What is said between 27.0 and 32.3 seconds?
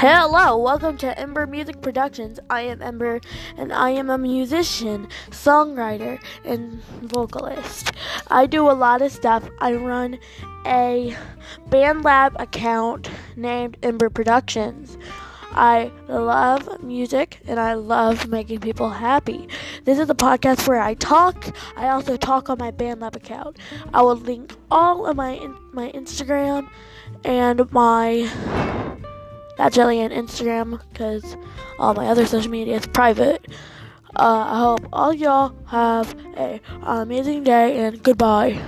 and my Fat Jelly on Instagram because all my other